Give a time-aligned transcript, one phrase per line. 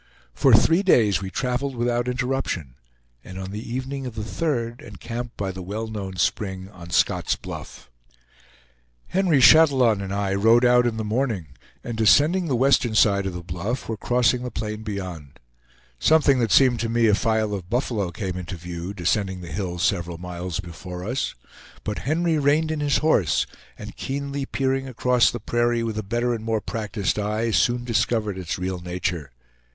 [0.33, 2.73] For three days we traveled without interruption,
[3.23, 7.35] and on the evening of the third encamped by the well known spring on Scott's
[7.35, 7.87] Bluff.
[9.09, 11.49] Henry Chatillon and I rode out in the morning,
[11.83, 15.39] and descending the western side of the Bluff, were crossing the plain beyond.
[15.99, 19.83] Something that seemed to me a file of buffalo came into view, descending the hills
[19.83, 21.35] several miles before us.
[21.83, 23.45] But Henry reined in his horse,
[23.77, 28.39] and keenly peering across the prairie with a better and more practiced eye, soon discovered
[28.39, 29.29] its real nature.